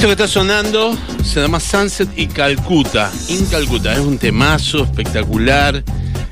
[0.00, 3.12] Esto que está sonando se llama Sunset y Calcuta.
[3.28, 5.84] In Calcuta es un temazo espectacular.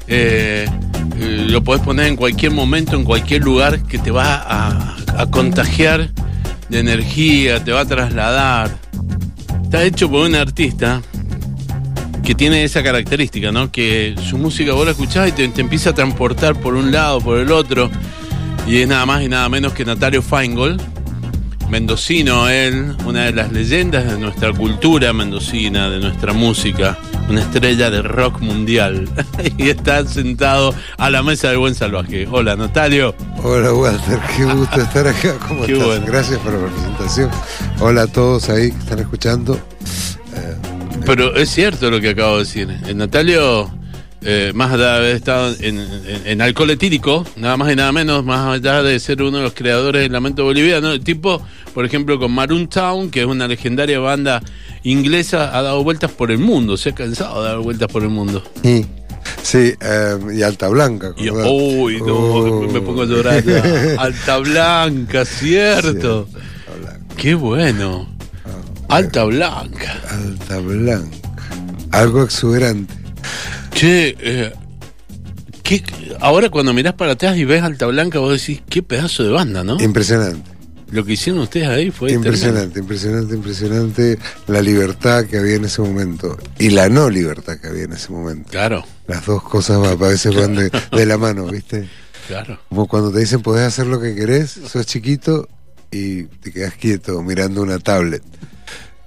[0.06, 0.66] Eh,
[1.18, 6.08] lo podés poner en cualquier momento, en cualquier lugar que te va a, contagiar
[6.70, 8.74] de energía, te va a trasladar.
[9.64, 11.02] Está hecho por un artista
[12.24, 13.70] que tiene esa característica, ¿no?
[13.70, 17.20] Que su música vos la escuchás y te, te empieza a transportar por un lado,
[17.20, 17.90] por el otro.
[18.66, 20.80] Y es nada más y nada menos que Natalio Feingold,
[21.70, 27.90] mendocino él, una de las leyendas de nuestra cultura mendocina, de nuestra música, una estrella
[27.90, 29.08] de rock mundial.
[29.58, 32.26] y está sentado a la mesa del buen salvaje.
[32.30, 33.14] Hola, Natalio.
[33.42, 35.34] Hola Walter, qué gusto estar acá.
[35.48, 35.86] ¿Cómo Qué estás?
[35.86, 36.06] bueno.
[36.06, 37.30] Gracias por la presentación.
[37.80, 39.54] Hola a todos ahí que están escuchando.
[40.34, 40.56] Eh,
[41.06, 42.68] Pero es cierto lo que acabo de decir.
[42.86, 43.70] El Natalio,
[44.22, 47.92] eh, más allá de haber estado en, en- en alcohol etílico, nada más y nada
[47.92, 51.40] menos, más allá de ser uno de los creadores del lamento boliviano, el tipo,
[51.74, 54.42] por ejemplo, con Maroon Town, que es una legendaria banda
[54.82, 58.08] inglesa, ha dado vueltas por el mundo, se ha cansado de dar vueltas por el
[58.10, 58.42] mundo.
[58.62, 58.84] y-
[59.42, 61.12] sí, eh, y Alta Blanca.
[61.16, 62.62] Y, uy, no, Oh.
[62.62, 63.44] me pongo a llorar.
[63.44, 63.94] ya.
[64.00, 66.26] Alta Blanca, cierto.
[66.30, 67.14] Sí, Alta Blanca.
[67.16, 68.08] Qué bueno.
[68.88, 70.00] Alta Blanca.
[70.10, 71.16] Alta Blanca.
[71.92, 72.94] Algo exuberante.
[73.78, 74.52] Che, eh,
[75.62, 75.84] ¿qué-
[76.20, 79.62] ahora cuando mirás para atrás y ves Alta Blanca, vos decís, qué pedazo de banda,
[79.62, 79.80] ¿no?
[79.80, 80.50] Impresionante.
[80.90, 82.28] Lo que hicieron ustedes ahí fue tremendo.
[82.28, 84.18] Impresionante, impresionante, impresionante
[84.48, 88.10] la libertad que había en ese momento y la no libertad que había en ese
[88.10, 88.48] momento.
[88.50, 91.88] Claro, Las dos cosas a veces van de, de la mano, ¿viste?
[92.26, 92.58] claro.
[92.70, 95.46] Como cuando te dicen podés hacer lo que querés, sos chiquito
[95.92, 98.22] y te quedas quieto mirando una tablet.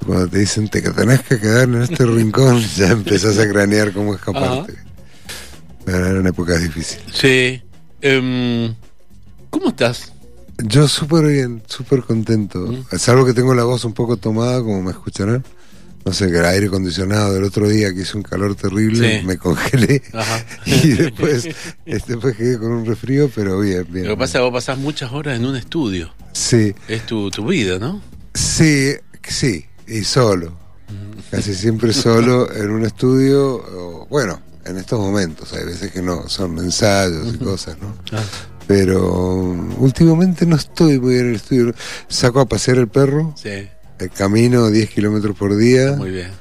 [0.05, 4.15] Cuando te dicen te tenés que quedar en este rincón, ya empezás a cranear cómo
[4.15, 4.73] escaparte.
[5.85, 7.05] Pero eran épocas difíciles.
[7.13, 7.61] Sí.
[8.01, 8.73] Em,
[9.49, 10.11] ¿Cómo estás?
[10.63, 12.59] Yo súper bien, súper contento.
[12.59, 12.97] Mm.
[12.97, 15.43] Salvo que tengo la voz un poco tomada, como me escucharán.
[16.03, 19.25] No sé, que el aire acondicionado del otro día que hizo un calor terrible, Sí.
[19.25, 20.01] me congelé.
[20.13, 20.43] Ajá.
[20.65, 21.47] Y después,
[21.85, 24.05] después quedé con un resfrío, pero bien, bien.
[24.07, 26.11] Lo que pasa es que vos pasás muchas horas en un estudio.
[26.33, 28.01] Sí, Es tu, tu vida, ¿no?
[28.33, 28.93] Sí,
[29.27, 30.53] sí, y solo.
[31.29, 36.27] Casi siempre solo en un estudio, o, bueno, en estos momentos, hay veces que no,
[36.29, 37.95] son ensayos y cosas, ¿no?
[38.11, 38.23] Ah.
[38.67, 41.73] Pero um, últimamente no estoy muy en el estudio.
[42.07, 43.67] Saco a pasear el perro, Sí,
[43.99, 45.93] el camino 10 kilómetros por día.
[45.93, 46.31] muy bien.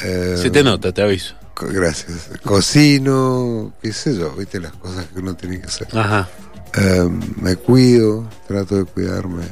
[0.00, 1.34] eh, Se te nota, te aviso.
[1.60, 2.28] Gracias.
[2.44, 5.88] Cocino, qué sé yo, viste las cosas que uno tiene que hacer.
[5.92, 6.28] Ajá.
[6.76, 7.08] Eh,
[7.40, 9.44] me cuido, trato de cuidarme.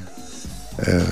[0.87, 1.05] Eh,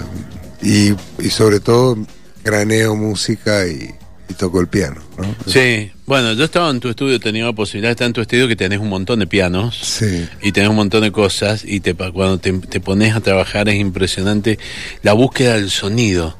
[0.63, 1.97] y, y sobre todo,
[2.45, 3.91] craneo música y,
[4.29, 5.01] y toco el piano.
[5.19, 5.35] ¿no?
[5.47, 8.47] Sí, bueno, yo estaba en tu estudio, tenía la posibilidad de estar en tu estudio
[8.47, 9.77] que tenés un montón de pianos.
[9.83, 10.29] Sí.
[10.43, 13.77] y tenés un montón de cosas y te, cuando te, te pones a trabajar es
[13.77, 14.59] impresionante
[15.03, 16.37] la búsqueda del sonido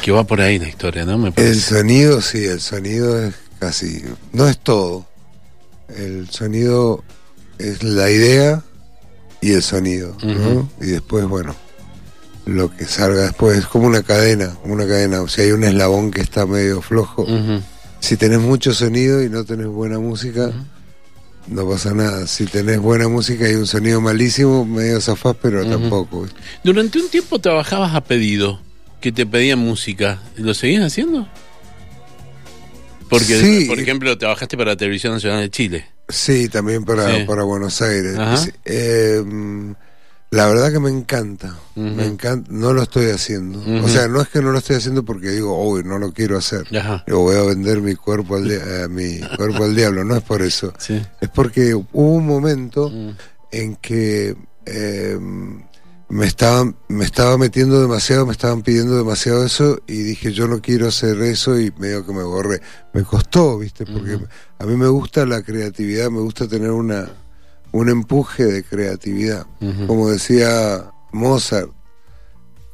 [0.00, 1.18] que va por ahí la historia, ¿no?
[1.18, 4.02] Me El sonido, sí, el sonido es casi.
[4.32, 5.06] No es todo.
[5.88, 7.04] El sonido
[7.58, 8.62] es la idea
[9.40, 10.16] y el sonido.
[10.22, 10.70] ¿no?
[10.80, 11.54] Y después, bueno,
[12.46, 14.54] lo que salga después es como una cadena.
[14.62, 15.22] como Una cadena.
[15.22, 17.26] O sea, hay un eslabón que está medio flojo.
[18.00, 20.50] Si tenés mucho sonido y no tenés buena música,
[21.46, 22.26] no pasa nada.
[22.26, 26.26] Si tenés buena música y un sonido malísimo, medio zafás, pero tampoco.
[26.64, 28.60] Durante un tiempo trabajabas a pedido,
[29.00, 30.20] que te pedían música.
[30.36, 31.28] ¿Lo seguís haciendo?
[33.08, 33.64] Porque, Sí.
[33.66, 35.86] por ejemplo, trabajaste para la Televisión Nacional de Chile.
[36.08, 37.24] Sí, también para, Sí.
[37.24, 38.16] para Buenos Aires.
[38.64, 39.22] Eh,
[40.30, 41.56] la verdad que me encanta.
[41.74, 42.48] Me encanta.
[42.52, 43.60] No lo estoy haciendo.
[43.84, 46.38] O sea, no es que no lo estoy haciendo porque digo, uy, no lo quiero
[46.38, 46.66] hacer.
[46.76, 47.04] Ajá.
[47.10, 50.04] O voy a vender mi cuerpo al, eh, mi cuerpo al diablo.
[50.04, 50.72] No es por eso.
[50.78, 51.02] Sí.
[51.20, 53.10] Es porque hubo un momento Mm.
[53.52, 54.36] en que
[54.66, 55.18] eh,
[56.08, 60.60] me estaban me estaba metiendo demasiado, me estaban pidiendo demasiado eso y dije yo no
[60.60, 62.60] quiero hacer eso y medio que me borré.
[62.92, 64.18] Me costó, viste, porque
[64.58, 67.08] a mí me gusta la creatividad, me gusta tener una
[67.72, 69.46] un empuje de creatividad.
[69.86, 71.70] Como decía Mozart,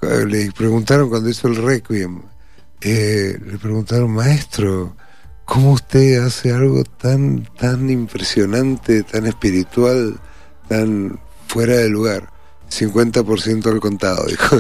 [0.03, 2.23] eh, le preguntaron cuando hizo el Requiem,
[2.81, 4.97] eh, le preguntaron, maestro,
[5.45, 10.19] ¿cómo usted hace algo tan, tan impresionante, tan espiritual,
[10.69, 12.31] tan fuera de lugar?
[12.71, 14.59] 50% al contado, dijo.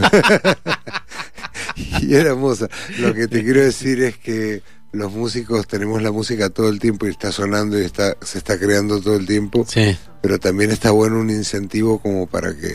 [2.00, 2.73] y era Mozart.
[2.99, 4.62] Lo que te quiero decir es que
[4.93, 8.59] los músicos tenemos la música todo el tiempo y está sonando y está, se está
[8.59, 12.75] creando todo el tiempo Sí, pero también está bueno un incentivo como para que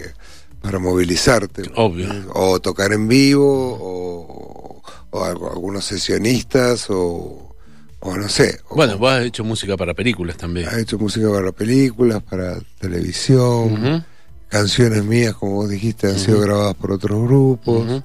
[0.62, 2.07] para movilizarte Obvio.
[2.33, 7.53] o tocar en vivo o, o algo- algunos sesionistas o,
[8.00, 10.69] o no sé o- Bueno, vos has hecho música para películas también.
[10.69, 14.06] ha hecho música para películas para televisión
[14.48, 18.01] canciones mías como vos dijiste han sido grabadas por otros grupos.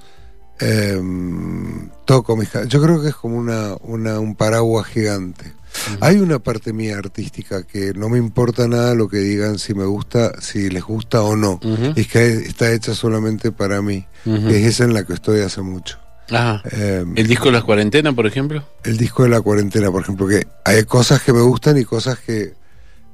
[0.59, 5.53] Em, toco mis yo creo que es como una, una un paraguas gigante
[6.01, 9.85] hay una parte mía artística que no me importa nada lo que digan si me
[9.85, 11.93] gusta si les gusta o no Ujú.
[11.97, 14.49] es que está hecha solamente para mí Ujú.
[14.49, 15.99] es esa en la que estoy hace mucho
[16.31, 16.61] Ajá.
[16.73, 18.65] Em, ¿El disco Las Cuarentena, por ejemplo?
[18.85, 22.19] el disco de la cuarentena por ejemplo que hay cosas que me gustan y cosas
[22.19, 22.55] que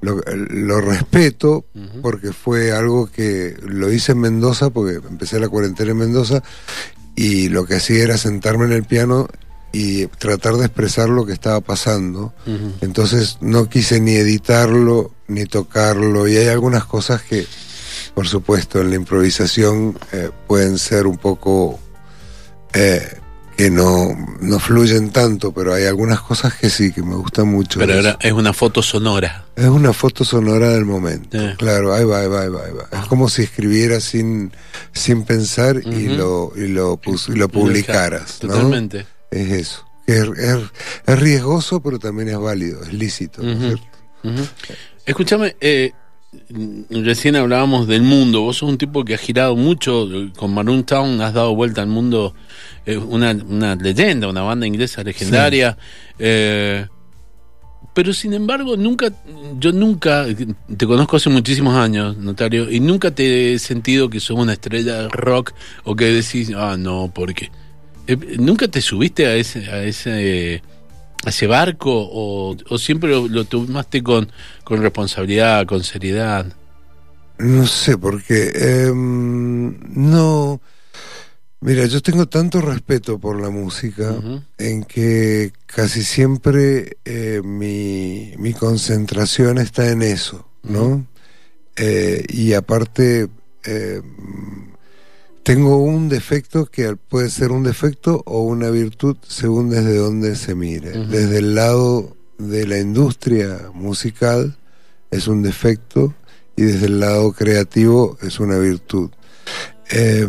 [0.01, 0.21] lo,
[0.51, 1.67] lo respeto
[2.01, 6.43] porque fue algo que lo hice en Mendoza porque empecé la cuarentena en Mendoza
[7.15, 9.29] y lo que hacía era sentarme en el piano
[9.73, 12.35] y tratar de expresar lo que estaba pasando
[12.83, 17.47] entonces no quise ni editarlo ni tocarlo y hay algunas cosas que
[18.15, 21.81] por supuesto en la improvisación eh, pueden ser un poco
[22.75, 23.19] eh,
[23.57, 24.09] que no,
[24.41, 28.17] no fluyen tanto pero hay algunas cosas que sí que me gustan mucho Pero eso.
[28.21, 29.45] es una foto sonora.
[29.57, 31.55] es una foto sonora del momento Sí.
[31.59, 32.99] claro ahí va ahí va ahí va, ahí va.
[33.01, 34.53] es como si escribieras sin
[34.93, 38.55] sin pensar y lo y lo, pus- y lo publicaras ¿no?
[39.33, 40.71] Es eso es, es-
[41.07, 43.85] es riesgoso pero también es válido es lícito ¿no es cierto?
[44.25, 44.43] Ujú.
[45.07, 45.91] Escúchame, eh,
[46.91, 48.43] recién hablábamos del mundo.
[48.43, 51.89] Vos sos un tipo que ha girado mucho con Maroon Town, has dado vuelta al
[51.89, 52.35] mundo,
[52.87, 55.77] eh, una, una leyenda, una banda inglesa legendaria.
[56.21, 56.87] eh,
[57.95, 59.11] pero sin embargo, nunca,
[59.59, 60.25] yo nunca,
[60.77, 65.03] te conozco hace muchísimos años, notario, y nunca te he sentido que sos una estrella
[65.03, 65.53] de rock
[65.85, 67.51] o que decís, ah, no, porque.
[68.07, 70.63] Eh, ¿Nunca te subiste a ese, a ese,
[71.25, 74.31] a ese barco o, o siempre lo, lo tomaste con,
[74.65, 76.47] con responsabilidad, con seriedad?
[77.39, 80.61] No sé, porque em, no.
[81.61, 84.17] Mira, yo tengo tanto respeto por la música
[84.59, 91.07] en que casi siempre eh, mi, mi concentración está en eso, ¿no?
[91.77, 93.29] Eh, y aparte,
[93.65, 94.03] eh,
[95.43, 100.55] tengo un defecto que puede ser un defecto o una virtud según desde donde se
[100.55, 100.91] mire.
[100.91, 104.57] Desde el lado de la industria musical
[105.11, 106.15] es un defecto
[106.57, 109.11] y desde el lado creativo es una virtud.
[109.91, 110.27] Eh,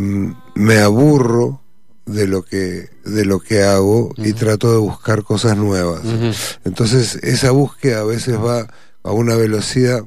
[0.56, 1.62] me aburro
[2.06, 6.02] de lo que de lo que hago y trato de buscar cosas nuevas.
[6.66, 8.68] Entonces, esa búsqueda a veces va
[9.04, 10.04] a una velocidad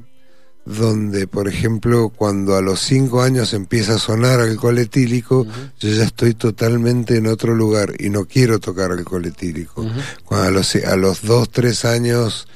[0.67, 5.47] donde, por ejemplo, cuando a los cinco años empieza a sonar alcohol etílico,
[5.79, 9.87] yo ya estoy totalmente en otro lugar y no quiero tocar alcohol etílico.
[10.25, 12.49] Cuando a los, a los dos, tres años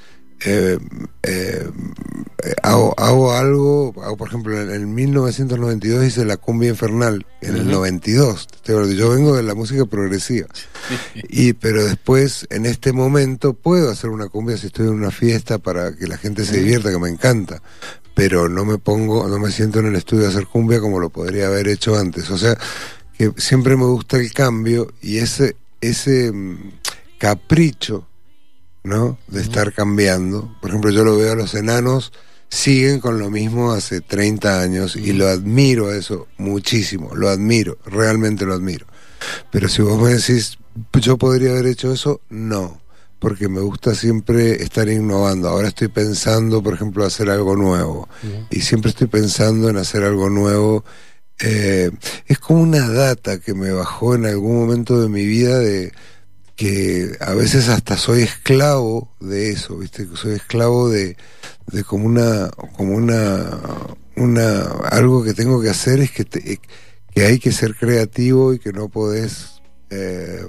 [0.43, 0.79] eh,
[1.23, 1.71] eh,
[2.62, 7.62] hago, hago algo, hago, por ejemplo, en, en 1992 hice la cumbia infernal, en el
[7.62, 7.73] Ujú.
[7.73, 8.47] 92.
[8.64, 10.49] te digo, Yo vengo de la música progresiva.
[11.29, 15.59] Y pero después, en este momento, puedo hacer una cumbia si estoy en una fiesta
[15.59, 17.62] para que la gente se divierta, que me encanta.
[18.14, 21.11] Pero no me pongo, no me siento en el estudio a hacer cumbia como lo
[21.11, 22.31] podría haber hecho antes.
[22.31, 22.57] O sea,
[23.17, 26.73] que siempre me gusta el cambio y ese, ese mm,
[27.19, 28.07] capricho,
[28.83, 29.19] ¿no?
[29.29, 30.57] De estar cambiando.
[30.61, 32.12] Por ejemplo, yo lo veo a los enanos,
[32.49, 38.45] siguen con lo mismo hace 30 años y lo admiro eso muchísimo, lo admiro, realmente
[38.45, 38.87] lo admiro.
[39.50, 40.59] Pero si vos me decís,
[40.95, 42.81] yo podría haber hecho eso, no,
[43.20, 45.48] porque me gusta siempre estar innovando.
[45.48, 48.08] Ahora estoy pensando, por ejemplo, hacer algo nuevo
[48.50, 50.84] y siempre estoy pensando en hacer algo nuevo.
[51.42, 51.90] Eh,
[52.26, 55.92] es como una data que me bajó en algún momento de mi vida de
[56.56, 60.06] que a veces hasta soy esclavo de eso, ¿viste?
[60.06, 61.16] Que soy esclavo de,
[61.72, 63.58] de como una, como una,
[64.16, 66.60] una, algo que tengo que hacer es que, te-
[67.14, 70.44] que hay que ser creativo y que no podés eh,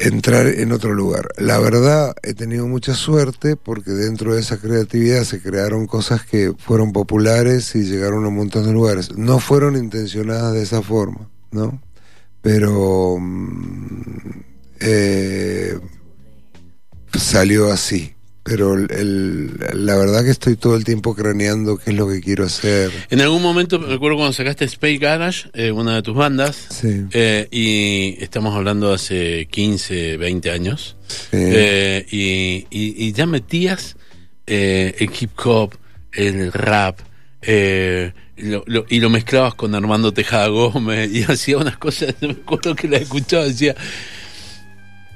[0.00, 1.28] entrar en otro lugar.
[1.36, 6.54] La verdad, he tenido mucha suerte porque dentro de esa creatividad se crearon cosas que
[6.58, 9.16] fueron populares y llegaron a un montón de lugares.
[9.16, 11.80] No fueron intencionadas de esa forma, ¿no?
[12.42, 14.40] Pero mm,
[14.80, 15.78] eh,
[17.14, 18.14] salió así.
[18.48, 22.20] Pero el- el- la verdad que estoy todo el tiempo craneando qué es lo que
[22.22, 22.90] quiero hacer.
[23.10, 27.04] En algún momento, me acuerdo cuando sacaste Space Garage, eh, una de tus bandas, Sí.
[27.12, 31.26] eh, y estamos hablando de hace 15, 20 años, sí.
[31.34, 33.96] eh, y, y- y ya metías
[34.46, 35.74] eh, el hip hop,
[36.12, 37.00] el rap,
[37.42, 42.30] eh, lo- lo- y lo mezclabas con Armando Tejada Gómez, y hacía unas cosas, me
[42.30, 43.74] acuerdo que la escuchaba, decía...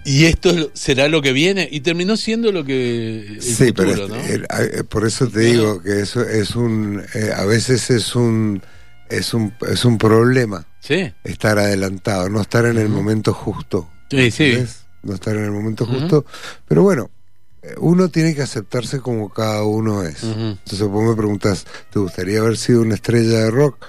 [0.05, 4.09] Y esto será lo que viene, y terminó siendo lo que el Sí, futuro, pero
[4.09, 4.17] ¿no?
[4.17, 8.61] este, eh, por eso te digo que eso es un, eh, a veces es un,
[9.09, 13.91] es un, es un problema sí, estar adelantado, no estar en el momento justo.
[14.11, 14.55] sí, sí.
[15.05, 16.25] No estar en el momento justo.
[16.69, 17.11] Pero bueno,
[17.63, 20.23] eh, uno tiene que aceptarse como cada uno es.
[20.23, 20.41] Ujú.
[20.41, 23.85] Entonces vos me preguntás, ¿te gustaría haber sido una estrella de rock?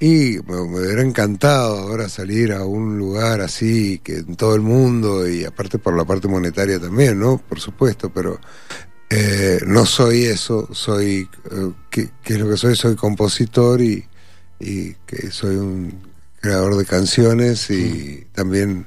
[0.00, 4.62] Y me, me hubiera encantado ahora salir a un lugar así, que en todo el
[4.62, 7.36] mundo, y aparte por la parte monetaria también, ¿no?
[7.36, 8.40] Por supuesto, pero
[9.10, 12.76] eh, no soy eso, soy, eh, ¿qué, qué es lo que soy?
[12.76, 14.06] Soy compositor y,
[14.58, 16.00] y que soy un
[16.40, 18.86] creador de canciones y también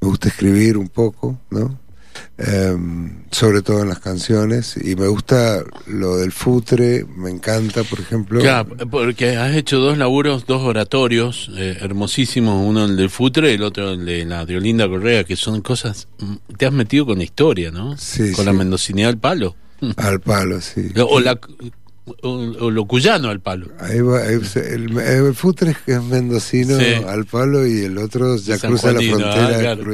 [0.00, 1.78] me gusta escribir un poco, ¿no?
[2.36, 7.98] Em, sobre todo en las canciones y me gusta lo del futre, me encanta, por
[7.98, 8.38] ejemplo.
[8.38, 13.54] Claro, porque has hecho dos laburos, dos oratorios eh, hermosísimos, uno el del Futre y
[13.54, 17.16] el otro el de la Diolinda Correa, que son cosas, mm, te has metido con
[17.16, 17.96] la historia, ¿no?
[17.96, 18.44] Sí, con sí.
[18.44, 19.56] la mendocinidad al palo.
[19.96, 20.92] Al palo, sí.
[20.98, 21.40] O, la,
[22.22, 23.68] o, o lo cuyano al palo.
[23.78, 26.92] Ahí va, ahí el, el futre es que es mendocino Sí.
[27.06, 29.84] al palo y el otro ya cruza la frontera ah, claro.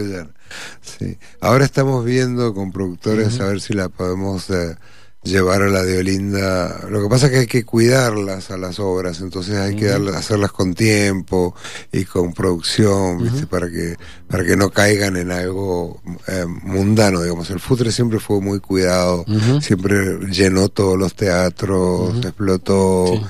[0.81, 1.17] Sí.
[1.41, 4.77] Ahora estamos viendo con productores a ver si la podemos eh,
[5.23, 6.83] llevar a la de Olinda.
[6.89, 10.15] Lo que pasa es que hay que cuidarlas a las obras, entonces hay que darlas-
[10.15, 11.55] hacerlas con tiempo
[11.91, 13.47] y con producción, ¿viste?
[13.49, 13.97] para que
[14.29, 17.51] para que no caigan en algo eh, mundano, digamos.
[17.51, 19.25] El futre siempre fue muy cuidado,
[19.61, 23.07] siempre llenó todos los teatros, explotó.
[23.13, 23.21] Sí.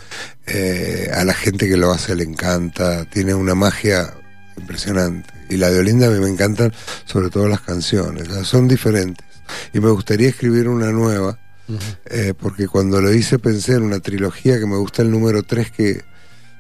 [0.49, 4.15] Eh, a la gente que lo hace le encanta, tiene una magia
[4.57, 5.33] impresionante.
[5.49, 6.73] Y la de Olinda a mí me encantan,
[7.05, 9.27] sobre todo las canciones, son diferentes.
[9.73, 11.39] Y me gustaría escribir una nueva,
[12.07, 15.71] eh, porque cuando lo hice pensé en una trilogía que me gusta el número 3
[15.71, 16.05] que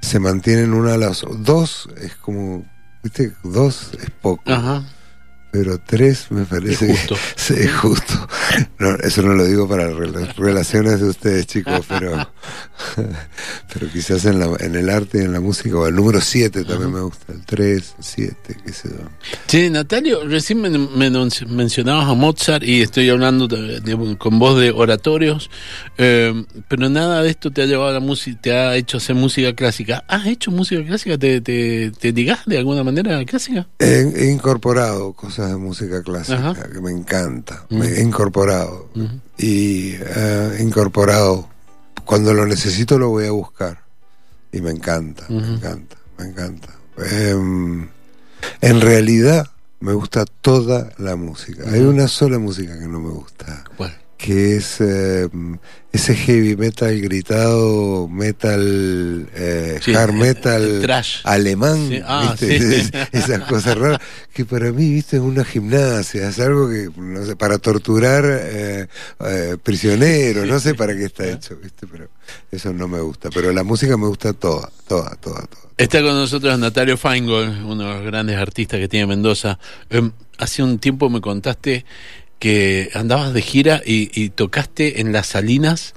[0.00, 2.64] se mantiene en una a las dos, es como,
[3.02, 4.84] viste, dos es poco, Ajá,
[5.58, 7.14] pero tres me parece Es justo.
[7.54, 8.28] que es justo.
[8.78, 12.28] No, eso no lo digo para las relaciones de ustedes, chicos, pero
[13.72, 16.64] pero quizás en, la, en el arte y en la música, o el número 7
[16.64, 19.08] también me gusta, el 3, el 7, qué sé yo.
[19.46, 20.70] Sí, Natalio, recién me,
[21.48, 25.50] mencionabas a Mozart y estoy hablando de- de- con voz de oratorios,
[25.98, 29.14] eh, pero nada de esto te ha llevado a la música, te ha hecho hacer
[29.16, 30.04] música clásica.
[30.08, 31.18] ¿Has hecho música clásica?
[31.18, 33.66] ¿Te, te, te ligás de alguna manera a la clásica?
[33.78, 36.68] He, he incorporado cosas de música clásica Ajá.
[36.68, 38.88] que me encanta, me he incorporado.
[39.38, 41.48] Y eh, incorporado,
[42.04, 43.80] cuando lo necesito lo voy a buscar.
[44.52, 46.68] Y me encanta, me encanta, me encanta.
[46.98, 47.88] Em,
[48.60, 49.46] en realidad
[49.80, 51.64] me gusta toda la música.
[51.70, 53.96] Hay una sola música que no me gusta, ¿Cuál?
[54.26, 55.56] Que es em,
[55.92, 61.18] ese heavy metal gritado, metal, eh, Sí, hard el- metal trash.
[61.24, 62.58] alemán, Sí, ah, ¿viste?
[62.58, 62.74] sí.
[62.74, 62.90] Es-
[63.30, 64.00] esas cosas raras,
[64.34, 68.88] que para mí, viste, es una gimnasia, es algo que, no sé, para torturar eh,
[69.20, 72.08] eh, prisioneros, no sé para qué está hecho, viste, pero
[72.50, 75.66] eso no me gusta, pero la música me gusta toda, toda, toda, toda.
[75.78, 79.58] Está con nosotros Natalio Feingold, uno de los grandes artistas que tiene Mendoza.
[79.90, 81.84] Em, hace un tiempo me contaste
[82.38, 85.94] que andabas de gira y, y tocaste en las Salinas,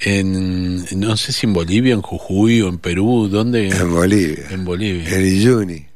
[0.00, 3.68] en no sé si en Bolivia, en Jujuy o en Perú, ¿dónde?
[3.68, 5.08] En Bolivia, En Bolivia.
[5.08, 5.86] en Iyuni,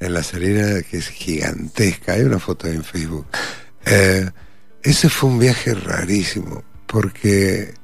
[0.00, 3.26] en la salina que es gigantesca, hay una foto en Facebook.
[3.86, 4.28] Eh,
[4.82, 7.74] ese fue un viaje rarísimo, porque,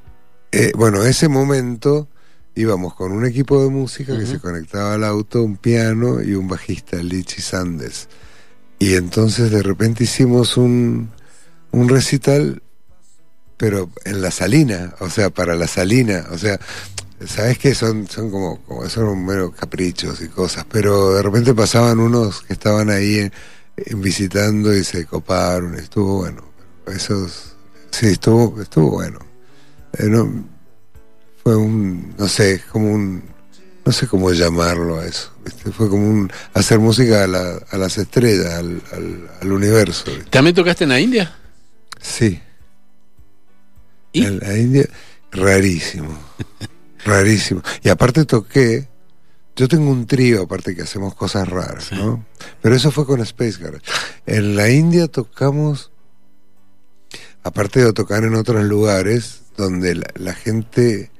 [0.52, 2.08] eh, bueno, ese momento
[2.54, 6.48] íbamos con un equipo de música que se conectaba al auto, un piano y un
[6.48, 8.08] bajista, Lichi Sandes.
[8.78, 11.10] Y entonces de repente hicimos un,
[11.72, 12.62] un recital,
[13.56, 16.58] pero en la salina, o sea, para la salina, o sea,
[17.26, 22.40] sabes que son, son como, son meros caprichos y cosas, pero de repente pasaban unos
[22.42, 23.32] que estaban ahí en-
[23.76, 26.42] en visitando y se coparon, estuvo bueno,
[26.86, 27.54] esos,
[27.90, 29.18] sí, estuvo, estuvo bueno.
[29.98, 30.08] Eh,
[31.42, 33.22] fue un, no sé, como un,
[33.84, 35.32] no sé cómo llamarlo a eso.
[35.44, 35.70] ¿viste?
[35.72, 40.04] Fue como un hacer música a, la- a las estrellas, al, al- al universo.
[40.30, 41.36] ¿También tocaste en la India?
[42.00, 42.40] Sí.
[44.12, 44.24] ¿Y?
[44.24, 44.88] En la India,
[45.30, 46.16] rarísimo.
[47.04, 47.62] rarísimo.
[47.82, 48.88] Y aparte toqué.
[49.56, 51.94] Yo tengo un trío, aparte que hacemos cosas raras, Sí.
[51.96, 52.24] ¿no?
[52.62, 53.84] Pero eso fue con Space Garage.
[54.26, 55.90] En la India tocamos,
[57.42, 61.10] aparte de tocar en otros lugares, donde la, la gente.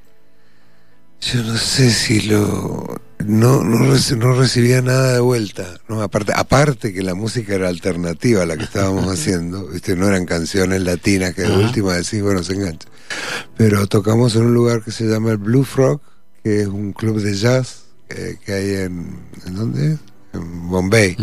[1.19, 2.99] Yo no sé si lo.
[3.25, 5.79] No, no, no recibía nada de vuelta.
[5.87, 6.01] ¿no?
[6.01, 9.95] Aparte, aparte que la música era alternativa a la que estábamos haciendo, ¿viste?
[9.95, 12.87] no eran canciones latinas que de última decís, bueno, se engancha.
[13.57, 16.01] Pero tocamos en un lugar que se llama el Blue Frog,
[16.43, 19.19] que es un club de jazz eh, que hay en.
[19.45, 19.97] ¿En dónde?
[20.33, 21.17] En Bombay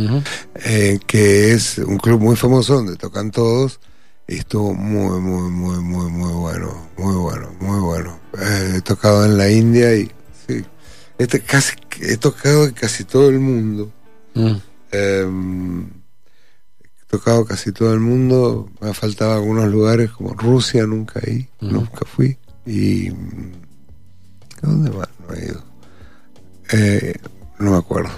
[0.55, 3.81] eh, que es un club muy famoso donde tocan todos
[4.27, 8.21] y estuvo muy, muy, muy, muy, muy bueno, muy bueno, muy bueno.
[8.39, 10.11] Eh, he tocado en la India y
[10.47, 10.63] sí,
[11.19, 13.91] este, casi, he tocado en casi todo el mundo.
[14.35, 14.55] Mm.
[14.93, 15.27] Eh,
[16.85, 21.49] he tocado casi todo el mundo, me ha faltado algunos lugares como Rusia, nunca ahí,
[21.61, 22.39] nunca fui.
[22.65, 23.13] Y ¿a
[24.63, 25.63] dónde más no he ido?
[26.73, 27.15] Eh,
[27.59, 28.11] no me acuerdo.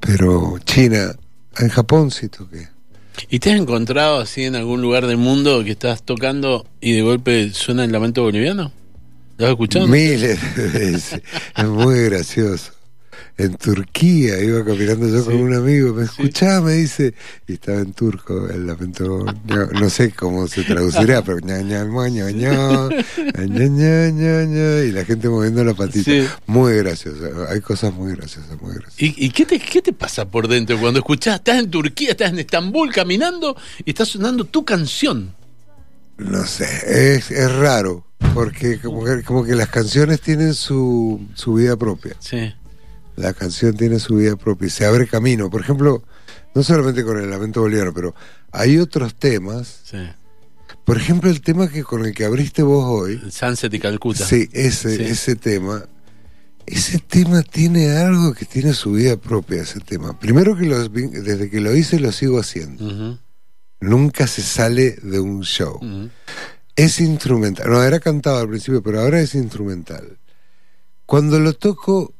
[0.00, 1.14] Pero China,
[1.58, 2.68] en Japón sí toqué.
[3.28, 7.02] ¿Y te has encontrado así en algún lugar del mundo que estás tocando y de
[7.02, 8.72] golpe suena el lamento boliviano?
[9.38, 9.86] ¿Lo has escuchado?
[9.86, 11.22] Miles de veces.
[11.56, 12.72] es muy gracioso.
[13.38, 17.14] En Turquía iba caminando yo con un amigo, me escuchaba, me dice,
[17.48, 21.82] y estaba en turco, el lamento, no, no sé cómo se traducirá, pero ña, ña,
[21.84, 22.88] ña, ña, ña,
[23.46, 26.10] ña, ña, ña, y la gente moviendo la patita.
[26.10, 26.26] Sí.
[26.46, 29.00] Muy gracioso, hay cosas muy graciosas, muy graciosas.
[29.00, 31.36] ¿Y, y qué, te, qué te pasa por dentro cuando escuchás?
[31.36, 35.34] Estás en Turquía, estás en Estambul caminando y está sonando tu canción.
[36.18, 36.66] No sé,
[37.16, 42.16] es, es raro, porque como que, como que las canciones tienen su, su vida propia.
[42.20, 42.52] Sí.
[43.16, 45.50] La canción tiene su vida propia y se abre camino.
[45.50, 46.02] Por ejemplo,
[46.54, 48.14] no solamente con el lamento boliviano, pero
[48.52, 49.80] hay otros temas.
[49.84, 49.98] Sí.
[50.84, 53.20] Por ejemplo, el tema que con el que abriste vos hoy.
[53.22, 54.26] El Sunset y Calcuta.
[54.26, 55.02] Sí, ese, Sí.
[55.04, 55.84] ese tema.
[56.64, 60.18] Ese tema tiene algo que tiene su vida propia, ese tema.
[60.18, 63.18] Primero que lo- desde que lo hice lo sigo haciendo.
[63.80, 65.76] Nunca se sale de un show.
[65.76, 66.08] ujú.
[66.76, 67.70] Es instrumental.
[67.70, 70.18] No, era cantado al principio, pero ahora es instrumental.
[71.06, 72.14] Cuando lo toco,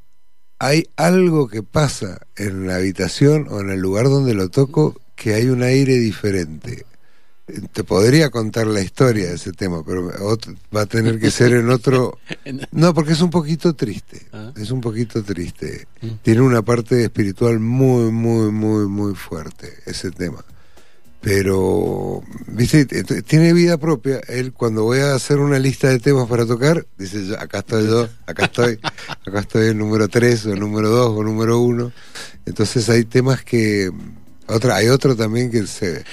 [0.59, 5.35] hay algo que pasa en la habitación o en el lugar donde lo toco que
[5.35, 6.85] hay un aire diferente.
[7.73, 10.11] Te podría contar la historia de ese tema, pero
[10.75, 12.19] va a tener que ser en otro...
[12.73, 14.27] No, porque es un poquito triste.
[14.33, 14.53] Ah.
[14.57, 15.87] Es un poquito triste.
[16.01, 16.09] Mm.
[16.23, 20.45] Tiene una parte espiritual muy, muy, muy, muy fuerte ese tema.
[21.23, 22.85] Pero, viste,
[23.23, 24.19] tiene vida propia.
[24.27, 27.87] Él, cuando voy a hacer una lista de temas para tocar, dice, yo, acá estoy
[27.87, 28.81] yo, acá estoy,
[29.25, 31.93] acá estoy el número 3 o el número 2 o el número 1.
[32.45, 33.91] Entonces hay temas que...
[34.49, 36.05] Otra, hay otro también que se...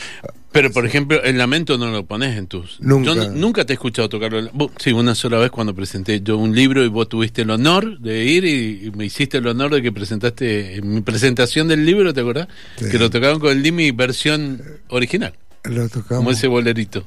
[0.52, 2.82] Pero, por ejemplo, el lamento no lo pones en tus...
[2.82, 3.14] Nunca.
[3.14, 4.50] Yo nu- nunca te he escuchado tocarlo.
[4.80, 8.26] Sí, una sola vez cuando presenté yo un libro y vos tuviste el honor de
[8.26, 12.14] ir y, y me hiciste el honor de que presentaste en mi presentación del libro,
[12.16, 12.48] ¿te acordás?
[12.78, 12.90] Sí.
[12.90, 15.34] Que lo tocaban con el Dimi versión original,
[15.66, 16.34] Lo como tocamos.
[16.38, 17.04] ese bolerito.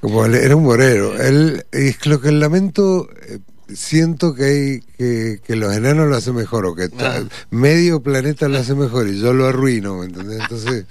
[0.00, 1.20] Como él era un borero.
[1.20, 3.38] Él, es lo que el lamento, eh,
[3.74, 7.20] siento que hay que, que los enanos lo hacen mejor, o que Ah.
[7.50, 10.40] medio planeta lo hace mejor y yo lo arruino, ¿me entendés?
[10.40, 10.84] Entonces,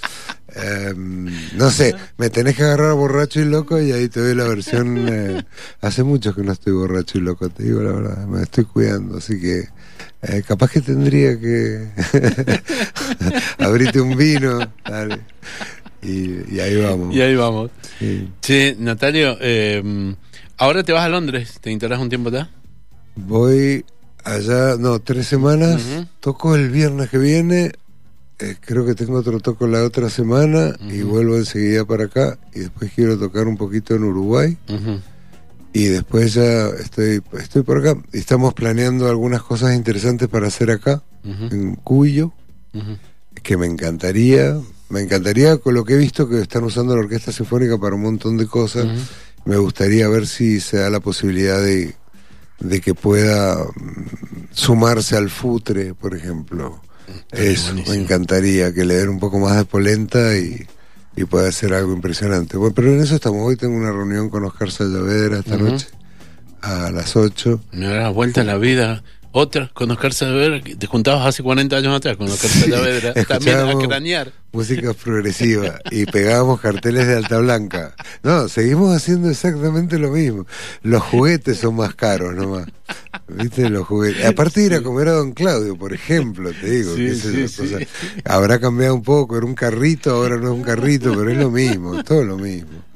[0.55, 1.25] em,
[1.57, 5.07] no sé, me tenés que agarrar borracho y loco y ahí te doy la versión.
[5.09, 5.43] eh,
[5.81, 9.17] hace mucho que no estoy borracho y loco, te digo la verdad, me estoy cuidando,
[9.17, 9.67] así que.
[10.21, 11.87] eh, capaz que tendría que
[13.59, 15.19] abrirte un vino, dale.
[16.01, 17.15] Y, y ahí vamos.
[17.15, 17.71] Y ahí vamos.
[17.99, 18.29] sí.
[18.41, 20.15] Sí, Natalio, eh,
[20.57, 22.49] ahora te vas a Londres, ¿te instalás un tiempo acá?
[23.27, 23.86] Voy
[24.23, 25.82] allá, no, tres semanas.
[26.19, 27.71] Toco el viernes que viene.
[28.39, 32.38] eh, creo que tengo otro toco la otra semana y vuelvo enseguida para acá.
[32.53, 34.58] Y después quiero tocar un poquito en Uruguay.
[35.71, 38.01] Y después ya estoy, estoy por acá.
[38.13, 42.32] Y estamos planeando algunas cosas interesantes para hacer acá, en Cuyo,
[43.43, 44.58] que me encantaría.
[44.89, 48.01] Me encantaría con lo que he visto que están usando la Orquesta Sinfónica para un
[48.01, 48.88] montón de cosas.
[49.45, 51.95] Me gustaría ver si se da la posibilidad de,
[52.60, 56.82] de que pueda mm, sumarse al futre, por ejemplo.
[57.32, 60.67] Eso, me encantaría que le den un poco más de polenta y,
[61.15, 62.58] y pueda ser algo impresionante.
[62.58, 63.41] Bueno, pero en eso estamos.
[63.41, 65.88] Hoy tengo una reunión con Oscar Sallavedra esta noche
[66.62, 67.62] a las 8.
[67.72, 71.95] Me darás vuelta a la vida Otra, con Oscar Saavedra, te juntabas hace 40 años
[71.95, 74.33] atrás con Oscar Saavedra, también a cranear.
[74.51, 77.95] Música progresiva y pegábamos carteles de alta blanca.
[78.23, 80.47] No, seguimos haciendo exactamente lo mismo.
[80.81, 82.65] Los juguetes son más caros nomás.
[83.27, 83.69] ¿Viste?
[83.69, 84.25] Los juguetes.
[84.25, 86.95] Aparte de ir a comer a Don Claudio, por ejemplo, te digo.
[86.95, 87.61] Sí, que sí, sí.
[87.61, 87.77] cosa.
[88.25, 91.51] Habrá cambiado un poco, era un carrito, ahora no es un carrito, pero es lo
[91.51, 92.88] mismo, todo lo mismo.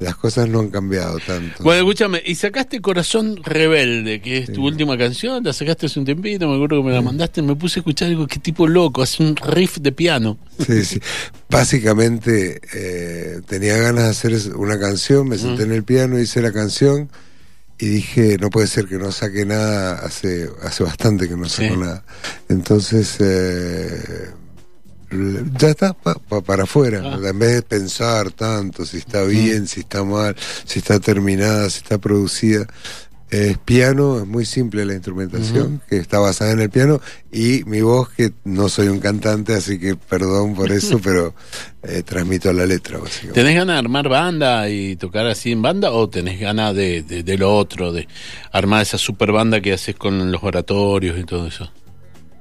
[0.00, 1.62] Las cosas no han cambiado tanto.
[1.62, 6.04] Bueno, escúchame, y sacaste Corazón Rebelde, que es tu última canción, la sacaste hace un
[6.04, 9.02] tiempito, me acuerdo que me la mandaste, me puse a escuchar digo, qué tipo loco,
[9.02, 10.36] hace un riff de piano.
[10.66, 11.00] Sí, sí.
[11.48, 16.52] Básicamente eh, tenía ganas de hacer una canción, me senté en el piano, hice la
[16.52, 17.08] canción
[17.78, 21.74] y dije, no puede ser que no saque nada, hace, hace bastante que no saco
[21.74, 21.80] Sí.
[21.80, 22.04] nada.
[22.48, 24.30] Entonces, eh,
[25.58, 27.02] ya está, pa- pa- para afuera.
[27.04, 27.18] Ah.
[27.28, 31.78] En vez de pensar tanto si está bien, si está mal, si está terminada, si
[31.78, 32.66] está producida.
[33.30, 37.00] Es piano, es muy simple la instrumentación, que está basada en el piano,
[37.32, 41.34] y mi voz, que no soy un cantante, así que perdón por eso, pero
[41.82, 43.40] eh, transmito la letra, básicamente.
[43.40, 47.24] ¿Tenés ganas de armar banda y tocar así en banda o tenés ganas de, de,
[47.24, 48.06] de lo otro, de
[48.52, 51.72] armar esa super banda que haces con los oratorios y todo eso?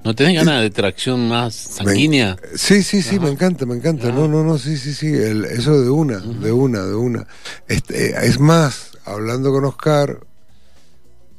[0.03, 2.35] ¿No tenés ganas de tracción más sanguínea?
[2.51, 3.25] Me- sí, sí, sí, Ajá.
[3.25, 4.07] me encanta, me encanta.
[4.09, 4.15] Ajá.
[4.17, 5.07] No, no, no, sí, sí, sí.
[5.07, 7.25] el- eso de una, de una, de una.
[7.67, 10.19] Este, es más, hablando con Oscar,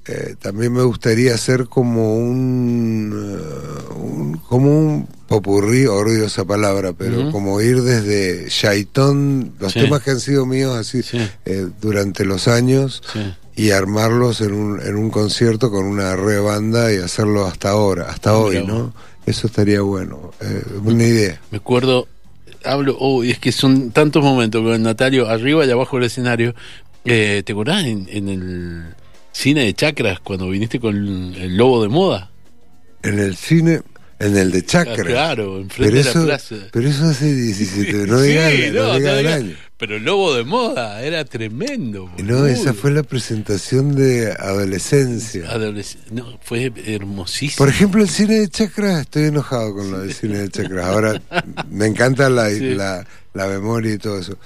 [0.06, 6.92] eh, también me gustaría hacer como un, eh, un- como un popurrí, odio esa palabra,
[6.92, 9.80] pero como ir desde Shaitón, los Sí.
[9.80, 11.18] temas que han sido míos así Sí.
[11.46, 13.20] eh, durante los años Sí.
[13.56, 18.10] Y armarlos en un, en un concierto con una re banda y hacerlo hasta ahora,
[18.10, 18.64] hasta hoy.
[18.64, 18.92] ¿no?
[19.26, 21.40] Eso estaría bueno, eh, una idea.
[21.50, 22.08] Me acuerdo,
[22.64, 26.54] hablo, oh, y es que son tantos momentos con Natalio arriba y abajo del escenario.
[27.04, 28.84] Eh, ¿Te acordás en, en el
[29.32, 32.30] cine de Chacras cuando viniste con el lobo de moda?
[33.02, 33.82] En el cine,
[34.26, 34.94] en el de Chacra.
[35.02, 36.54] Ah, claro, enfrente pero de eso, la plaza.
[36.72, 39.56] pero eso hace 17, no Sí, diga, el- no no, no año.
[39.76, 42.04] Pero el lobo de moda era tremendo.
[42.06, 42.46] No, boludo.
[42.46, 45.50] esa fue la presentación de adolescencia.
[45.50, 47.58] Adolesc- No, fue hermosísimo.
[47.58, 50.88] Por ejemplo, el cine de Chakra, estoy enojado con lo del cine de Chakra.
[50.88, 51.20] Ahora
[51.70, 52.60] me encanta la, Sí.
[52.74, 54.38] la, la memoria y todo eso.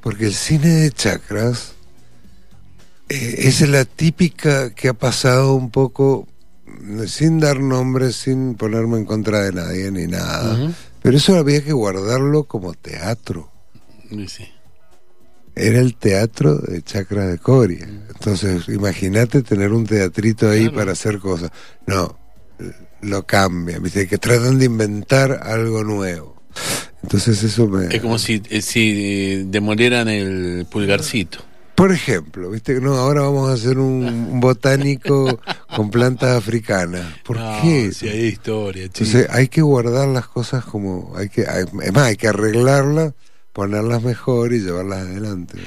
[0.00, 1.72] Porque el cine de Chakras
[3.08, 6.26] eh, es la típica que ha pasado un poco,
[7.06, 10.72] sin dar nombres, sin ponerme en contra de nadie ni nada.
[11.02, 13.50] Pero eso había que guardarlo como teatro.
[14.28, 14.44] Sí.
[15.54, 17.86] Era el teatro de Chakra de Coria.
[18.08, 20.76] Entonces, imagínate tener un teatrito ahí Claro.
[20.76, 21.50] para hacer cosas.
[21.86, 22.18] No,
[23.02, 24.06] lo cambian, ¿viste?
[24.06, 26.40] Que tratan de inventar algo nuevo.
[27.02, 27.94] Entonces, eso me.
[27.94, 31.38] Es como si, eh, si demolieran el pulgarcito.
[31.74, 32.80] Por ejemplo, ¿viste?
[32.80, 35.40] No, ahora vamos a hacer un, un botánico
[35.76, 37.06] con plantas africanas.
[37.24, 37.92] ¿Por No, qué?
[37.92, 39.04] Si hay historia, chico.
[39.04, 41.12] Entonces, hay que guardar las cosas como.
[41.16, 43.14] hay que hay- Es más, hay que arreglarlas,
[43.52, 45.58] ponerlas mejor y llevarlas adelante.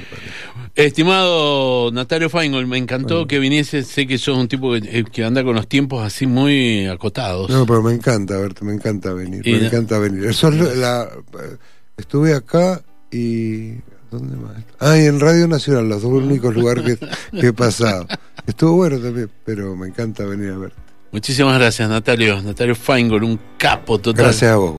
[0.74, 3.82] Estimado Natalio Feingold, me encantó que viniese.
[3.82, 7.48] Sé que sos un tipo que, eh, que anda con los tiempos así muy acotados.
[7.50, 10.24] No, pero me encanta verte, me encanta venir, Y me encanta venir.
[10.26, 11.56] Eso es la, eh,
[11.96, 13.74] estuve acá y
[14.10, 14.56] ¿dónde más?
[14.78, 17.08] Ah, y en Radio Nacional, los dos únicos lugares que,
[17.40, 18.06] que he pasado.
[18.46, 20.76] Estuvo bueno también, pero me encanta venir a verte.
[21.12, 22.42] Muchísimas gracias, Natalio.
[22.42, 24.24] Natalio Feingold, un capo total.
[24.26, 24.74] Gracias a vos.